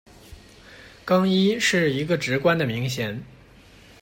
[1.05, 3.23] 更衣是一个职官的名衔。